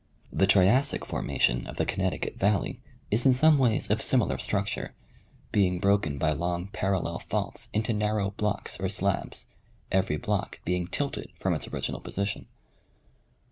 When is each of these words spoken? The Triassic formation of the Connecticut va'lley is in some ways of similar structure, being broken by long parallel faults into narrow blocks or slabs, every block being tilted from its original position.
The 0.33 0.47
Triassic 0.47 1.05
formation 1.05 1.67
of 1.67 1.77
the 1.77 1.85
Connecticut 1.85 2.39
va'lley 2.39 2.79
is 3.11 3.27
in 3.27 3.33
some 3.33 3.59
ways 3.59 3.87
of 3.91 4.01
similar 4.01 4.39
structure, 4.39 4.95
being 5.51 5.77
broken 5.77 6.17
by 6.17 6.31
long 6.31 6.69
parallel 6.69 7.19
faults 7.19 7.69
into 7.71 7.93
narrow 7.93 8.31
blocks 8.31 8.79
or 8.79 8.89
slabs, 8.89 9.45
every 9.91 10.17
block 10.17 10.59
being 10.65 10.87
tilted 10.87 11.29
from 11.37 11.53
its 11.53 11.67
original 11.67 12.01
position. 12.01 12.47